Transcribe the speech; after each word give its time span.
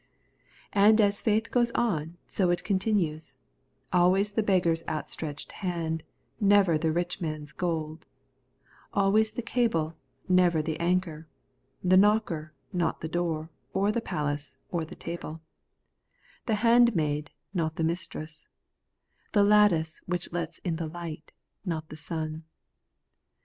And 0.73 0.99
as 0.99 1.21
faith 1.21 1.51
goes 1.51 1.69
on, 1.75 2.17
so 2.25 2.49
it 2.49 2.63
continues; 2.63 3.35
always 3.93 4.31
the 4.31 4.41
l>oggar's 4.41 4.81
outstretched 4.89 5.51
hand, 5.51 6.01
never 6.39 6.75
the 6.75 6.91
rich 6.91 7.21
man's 7.21 7.51
gold; 7.51 8.07
always 8.95 9.33
the 9.33 9.43
cable, 9.43 9.95
never 10.27 10.63
the 10.63 10.79
anchor; 10.79 11.27
the 11.83 11.97
ktiockcr, 11.97 12.49
not 12.73 13.01
the 13.01 13.07
door, 13.09 13.51
or 13.73 13.91
the 13.91 14.01
palace, 14.01 14.57
or 14.71 14.83
the 14.85 14.95
table; 14.95 15.39
tho 16.47 16.53
handmaid, 16.55 17.29
not 17.53 17.75
the 17.75 17.83
mistress; 17.83 18.47
the 19.33 19.43
lattice 19.43 20.01
which 20.07 20.33
lots 20.33 20.57
in 20.65 20.77
the 20.77 20.87
light, 20.87 21.31
not 21.63 21.89
the 21.89 21.95
sun. 21.95 22.43